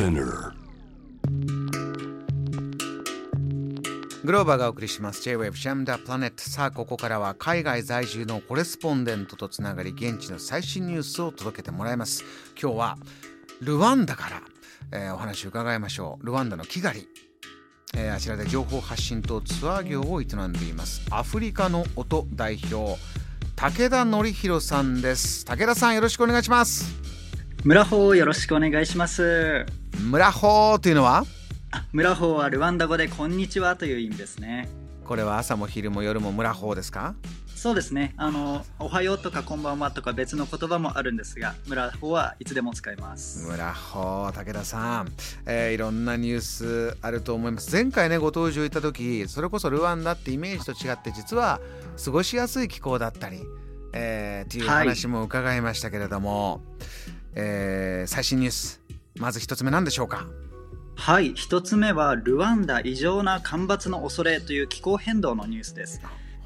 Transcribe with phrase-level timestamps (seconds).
[0.00, 0.54] Spinner.
[4.24, 5.20] グローバーがお送りします。
[5.22, 12.24] J-Wave シャムダプラネットさあここからは海外在住のコレスポンデントとつながり現地の最新ニュースを届けてもらいます。
[12.58, 12.98] 今日は
[13.60, 14.42] ルワンダから、
[14.90, 16.24] えー、お話を伺いましょう。
[16.24, 17.06] ルワンダのキガリ、
[17.94, 21.02] えー、あちらで情報発信とツアー業を営んでいます。
[21.10, 22.98] アフリカの音代表
[23.54, 25.44] 武田則弘さんです。
[25.44, 27.09] 武田さんよろしくお願いします。
[27.62, 29.66] 村穂よろしくお願いします。
[30.02, 31.26] 村穂というのは？
[31.92, 34.66] 村法はルワンダ語でこんにちはという意味ですね。
[35.04, 37.14] これは朝も昼も夜も村法ですか？
[37.54, 38.14] そうですね。
[38.16, 43.46] あのおはようとかこんばんはとか別の言葉もあるんですが村法はいつでも使います。
[43.46, 45.12] 村法武田さん、
[45.44, 47.70] えー、いろんなニュースあると思います。
[47.70, 51.60] 前回ねご登場いた時それこそルワンダってイメージと違って実は
[52.02, 53.42] 過ごしやすい気候だったり
[53.92, 56.86] えー、っていう話も伺いましたけれども、はい、
[57.34, 58.80] えー、最新ニュース
[59.16, 60.26] まず一つ目何でしょうか？
[60.96, 66.00] はい1つ目はルワンダ異常な干ばつの恐れという気候変動のニュースです。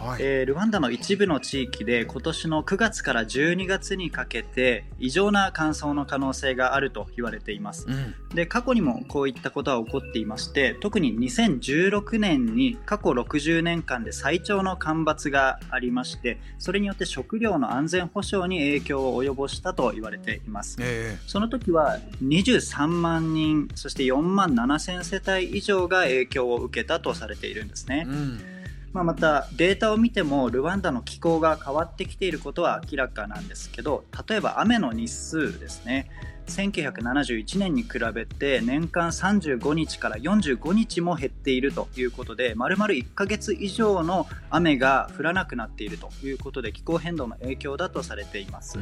[0.00, 28.59] はい、えー、ルワンダの一部の地域で今年の9月から12月にかけて異常な乾燥の可能性があると言われています、うん、で過去にもこういったことは起こっていまして特に2016年に過去60年間で最長の干ばつがありましてそれによって食料の安全保障に影響を及ぼしたと言われています、えー、その時は23万人そして4万7000世帯以上が影響を受けたとされているんですね、うん
[28.92, 36.10] まあ、またデータを見てもルワンダの気候が変わってきていることは明らかなんですけど例えば雨の日数ですね。
[36.50, 48.78] 1971年に比べて年間35日から45日も減っているということで丸々1ヶ月以上の雨が降らなくなっているということで気候変動の影響だとされています。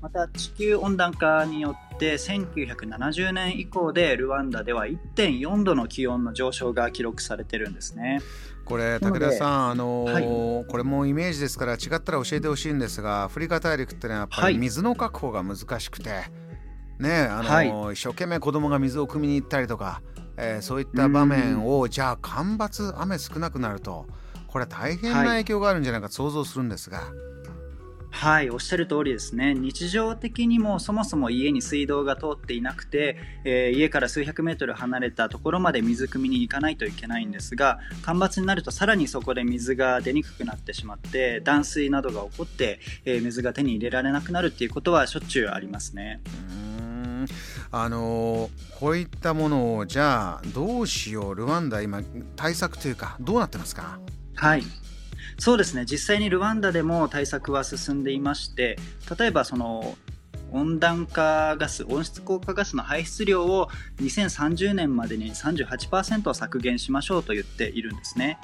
[0.00, 8.20] また地球温暖化によって1970年以降でルワンダでは1.4度の気温の上昇が記録されてるんですね。
[8.64, 10.20] これ武田さん、あのーは
[10.62, 16.30] い、これもイメージですから違ったら教えてほしいんですがアフリカ大陸ってのはやっぱり水の確保が難しくて、はい
[17.00, 20.02] ねあの、はい、一生懸命子供が水を汲みに行ったりとか、
[20.36, 24.06] えー、そういった場面をじゃあ干ばつ雨少なくなると
[24.46, 27.02] これは大変な影響があるんじゃないかと想像するんですが。
[28.12, 29.54] はい、おっしゃる通りですね。
[29.54, 46.20] 日常的にもそもそも家に水道が通っていなくて、えー、家から数百メートル離れたところまで水汲みに行かないといけないんですが、干ばつになるとさらにそこで水が出にくくなってしまって、断水などが起こって、えー、水が手に入れられなくなるっていうことはしょっちゅうありますね。
[47.70, 52.02] あのこういったものをじゃあどうしようルワンダ今
[52.36, 53.98] 対策というかどうなってますか？
[54.34, 54.62] はい。
[55.38, 55.84] そうですね。
[55.86, 58.76] 実際にルワンダでも対策は進んでいまして
[59.18, 59.96] 例えばその
[60.52, 63.68] 温暖化ガス温室効果ガスの排出量を
[64.00, 68.38] 2030年までに38%削減しましょうと言っているんですね。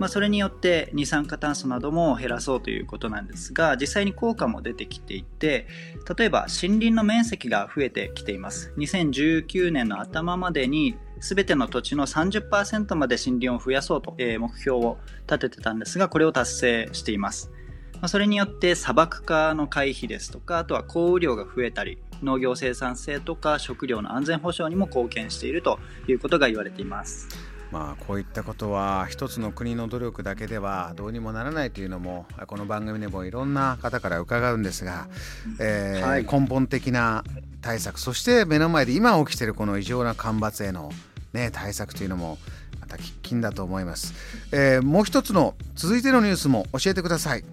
[0.00, 5.68] まあ、それによって二酸化炭素なども減らそうということなんですが実際に効果も出てきていて
[6.16, 14.96] 例えば森林の面積が増えてきています2019年の頭までに全ての土地の30%まで森林を増やそうと、え目標を
[15.26, 17.52] 立ててたんですがこれを達成しています
[18.00, 25.78] まそれによって砂漠化の回避ですとかあとは降雨量が増えたり農業生産性とか食料の安全保障にも貢献していると
[26.08, 27.49] いうことが言われています。
[27.70, 35.08] まあこういったことは一つの国の努力だけではどうにもならないというのもこの番組でもいろんな方から伺うんですが、
[35.60, 37.24] えーはい、根本的な
[37.60, 40.90] 対策そして目の前で今起きているこの異常な干ばつへの、
[41.32, 42.38] ね、対策というのも
[42.80, 44.14] また喫緊だと思います、
[44.52, 47.44] えー、もう一つの続いてのニュースも教えてください。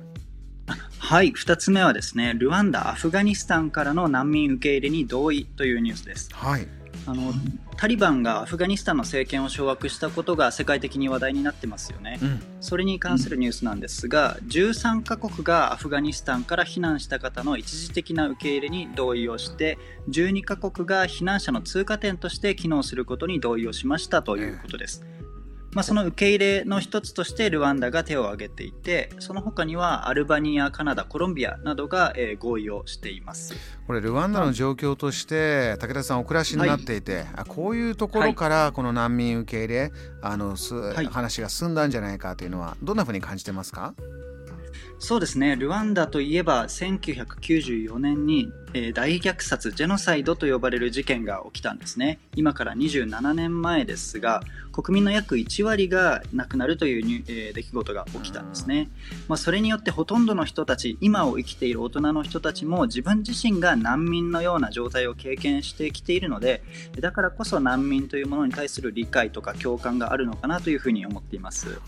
[1.00, 1.32] はい。
[1.32, 6.30] 2つ目はですねルワンダアフガニスタンからの難民受け入れに同意というニュースです。
[6.34, 6.68] はい
[7.08, 7.32] あの
[7.78, 19.78] タリバンがアフガニスタンの政権を掌握したことが世界的に話題になってますよね、うん、それに関するニュースなんですが、うん、13カ国がアフガニスタンから避難した方の一時的な受け入れに同意をして
[20.10, 25.06] 12カ国が避難者の通過点として機能することに同意をしましたということです。
[25.10, 25.27] えー
[25.74, 33.54] まあ、その受け入れの一つとしてルワンダが手を挙げていてその他にはアルバニア、カナダ、コロンビアなどが、えー、合意をしています。
[33.86, 39.92] これルワンダの状況として武田さんお暮らしになっていて、はい、こういうところからこの難民受け入れ、
[40.22, 43.94] あのす、はい、話が進んだんじゃないかというのはどんなふうに感じてますか？
[45.00, 52.18] そうですね、ルワンダといえば1994年に、えー、大虐殺、ジェノサイドと呼ばれる事件が起きたんですね。
[52.36, 54.42] 今から27年前ですが、
[54.72, 58.90] 国民の約1割が亡くなるという、えー、出来事が起きたんですね。
[59.28, 66.64] まあ、それによってほとんどの人たち、今を生きている大人の人たちも自分自身が難民のような状態を経験してきているので、
[67.00, 71.80] だからこそ難民というものに対する理解とか共感があるのかなというふうに思っています。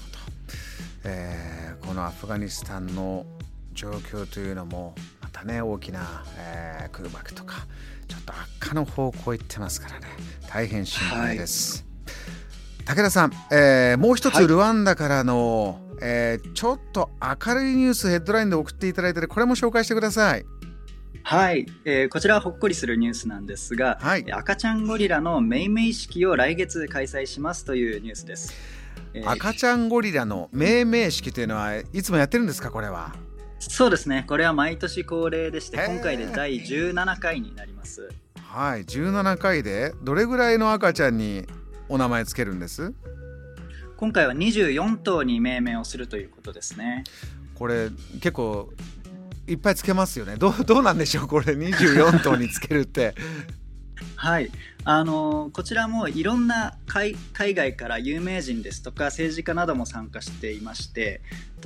[1.04, 3.26] えー、このアフガニスタンの
[3.74, 7.68] 状況というのもまたね大きな、えー、空爆とか
[8.08, 10.08] ちょっと悪化の方向行ってますからね。
[10.50, 11.86] 大変心配です、
[12.86, 20.46] はい、武田さん、えー、もう一つルワンダからの、はい、えー、ちょっと明るいニュースヘッドラインで送っていただいてこれも紹介してください。
[21.24, 28.79] はい、えー、こちらはほっこりするニュースなんですが、はい、赤ちゃんゴリラの命名式を来月開催しますというニュースです。
[29.14, 33.14] えー、赤ちゃんゴリラの命名式というのはいつもやってるんですかこれは？
[33.60, 34.24] そうですね。
[34.28, 38.10] これは毎年恒例でして今回で第17回になります。
[38.42, 38.86] はい。
[38.86, 41.46] 17回でどれぐらいの赤ちゃんに
[41.90, 42.94] お名前つけるんです？
[43.98, 47.04] 今回は24頭に命名をするということですね。
[47.56, 47.90] これ
[48.22, 48.72] 結構
[49.46, 50.38] いっぱいつけますよね。
[50.38, 51.48] どうどうなんでしょうこれ。
[51.54, 53.14] 24頭につけるって
[54.16, 54.52] はい
[54.86, 61.22] あのこちらもいろんな海外から有名人ですとか政治家なども参加していまして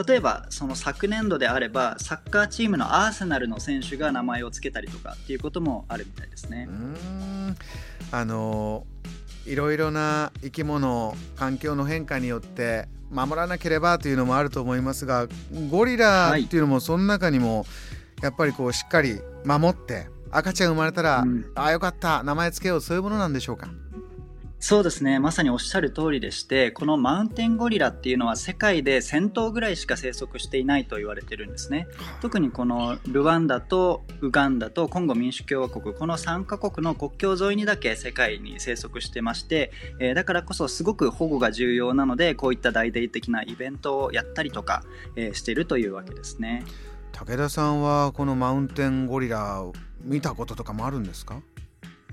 [0.07, 6.68] 例えばその昨年度であればサッカーチームのアーセナルの選手が名前を付けたりとかっていうこともあるみたいですね。
[6.69, 7.57] うん
[8.12, 8.85] あの
[9.45, 15.27] いろいろな生き物環境の変化によって守らなければというのもあると思いますが
[15.69, 17.65] ゴリラっていうのもその中にも
[18.21, 20.07] やっぱりこうしっかり守って
[20.38, 23.68] 赤ちゃん生まれたら、うん、ああよかった名前つけようそういうものなんでしょうか？
[24.65, 25.19] そうですね。
[25.19, 31.85] まさにおっしゃる通りでしてこのマウンテンゴリラっていうのは世界で1000頭ぐらいしか生息していないと言われてるんですね。
[32.21, 44.85] 特にこのルワンダとウガンダとコンゴ民主共和国この3カ国の国境沿いにだけ世界に生息してまして、えー、だからこそすごく保護が重要なのでこういった大々的なイベントをやったりとか、
[45.18, 46.63] えー、しているというわけですね。
[47.12, 49.62] 武田さんはこのマウンテンゴリラ
[50.04, 51.42] 見たこととかもあるんですか？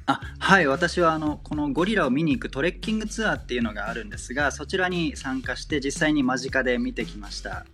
[0.06, 7.66] あはい私はあのこのゴリラを見に行くトレッキングツアーっていうのがあるんですがそちらに参加して実際に間近で見てきました。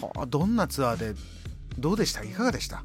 [0.00, 1.14] はあどんなツアーで
[1.78, 2.24] どうでした？
[2.24, 2.84] いかがでした？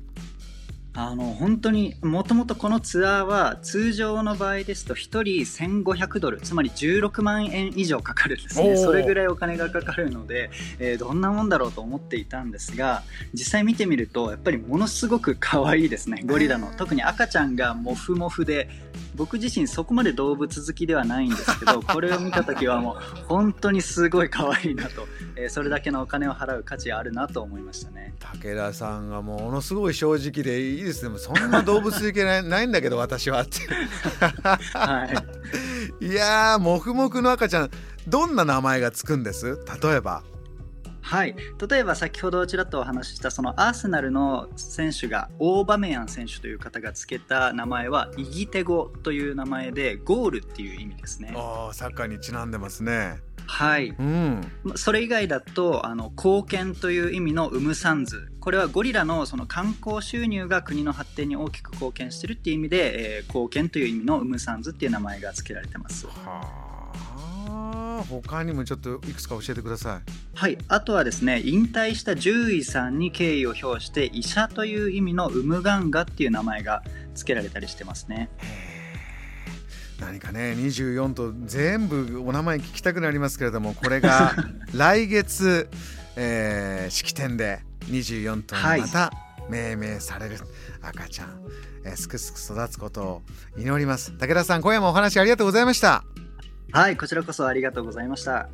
[0.93, 8.75] あの本当にもともとこのツアーは通常の場合ですと1人1500ドルつまり16万円以上かかるんですね。
[8.75, 10.49] それぐらいお金がかかるので、
[10.79, 13.03] えー、どんなもんだろうと思っていたんですが
[13.33, 16.71] 実際見てみるとやっぱりものすごく可愛いですねゴリラの。
[16.75, 18.69] 特に赤ちゃんがモフモフで
[19.15, 22.95] 僕自身そこまで動物好きではないんですけど これを見た時はもう
[23.27, 28.13] 本当にすごい可愛いなと、えー、それだけのお金を払う価値あるなと思いましたね。
[28.19, 31.17] 武田さんがものすごい正直でいいですね。
[31.17, 33.59] そんな動物好きない ないんだけど私はって。
[34.73, 35.07] は
[35.99, 37.71] い、いやーもふもふの赤ちゃん
[38.07, 39.59] どんな名前がつくんです？
[39.81, 40.23] 例えば。
[41.01, 41.35] はい、
[41.69, 51.33] 例えば先ほどちらっとお話ししたそのアーセナルの選手がオーバメヤン選手という方が付けた名前はイギテゴという名前でゴールっていう意味ですね。
[51.35, 53.21] あサッカーにちなんでますね。
[53.49, 58.31] はい、うん、それ以外だとあの貢献という意味のウムサンズ。
[58.39, 66.05] これはゴリラのその観光収入が国の発展に大きく貢献してるっていう意味で、えー、貢献という意味のウムサンズっていう名前が付けられてます。
[66.05, 68.03] はあ。
[68.07, 70.37] 他にもちょっといくつか教えてください。
[70.37, 70.57] はい。
[70.67, 76.83] あとはですね引退した獣医さんに敬意を表して医者という意味のウムガンガっていう名前が
[77.15, 78.29] 付けられたりしてますね
[79.99, 84.33] 何かね24と全部お名前聞きたくなりますけれどもこれが
[84.73, 85.69] 来月、
[86.15, 89.11] えー、式典で24頭にまた
[89.49, 90.37] 命名される
[90.81, 91.51] 赤ちゃん、はい、
[91.85, 93.21] えー、すくすく育つことを
[93.57, 94.11] 祈ります。
[94.11, 96.03] 武田さん今夜もお話ありがとうございました。
[96.71, 98.49] はいこちらこそありがとうございました。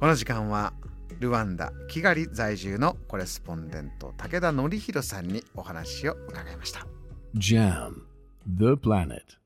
[0.00, 0.72] この時間は
[1.20, 6.86] ルワンダ・キガリ在住のコレスポンデント武田典弘さんにお話を伺いました。
[7.36, 7.94] JAM
[8.46, 9.41] The Planet